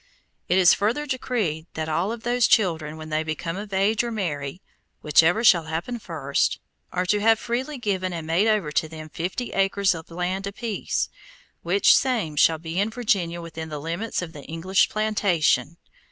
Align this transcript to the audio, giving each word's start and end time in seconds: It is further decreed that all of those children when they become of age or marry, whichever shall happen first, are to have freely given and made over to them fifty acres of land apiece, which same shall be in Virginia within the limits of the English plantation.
It 0.47 0.57
is 0.57 0.73
further 0.73 1.05
decreed 1.05 1.67
that 1.75 1.87
all 1.87 2.11
of 2.11 2.23
those 2.23 2.47
children 2.47 2.97
when 2.97 3.09
they 3.09 3.21
become 3.21 3.55
of 3.55 3.71
age 3.71 4.03
or 4.03 4.11
marry, 4.11 4.59
whichever 5.03 5.43
shall 5.43 5.65
happen 5.65 5.99
first, 5.99 6.59
are 6.91 7.05
to 7.05 7.19
have 7.19 7.37
freely 7.37 7.77
given 7.77 8.11
and 8.11 8.25
made 8.25 8.47
over 8.47 8.71
to 8.71 8.89
them 8.89 9.09
fifty 9.09 9.51
acres 9.51 9.93
of 9.93 10.09
land 10.09 10.47
apiece, 10.47 11.07
which 11.61 11.95
same 11.95 12.35
shall 12.35 12.57
be 12.57 12.79
in 12.79 12.89
Virginia 12.89 13.41
within 13.41 13.69
the 13.69 13.77
limits 13.79 14.23
of 14.23 14.33
the 14.33 14.41
English 14.45 14.89
plantation. 14.89 15.77